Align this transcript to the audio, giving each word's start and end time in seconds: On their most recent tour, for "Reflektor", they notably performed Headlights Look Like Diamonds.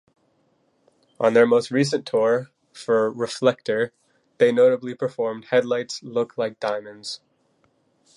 On 1.19 1.35
their 1.35 1.45
most 1.45 1.69
recent 1.69 2.07
tour, 2.07 2.49
for 2.73 3.11
"Reflektor", 3.13 3.91
they 4.39 4.51
notably 4.51 4.95
performed 4.95 5.45
Headlights 5.51 6.01
Look 6.01 6.39
Like 6.39 6.59
Diamonds. 6.59 7.21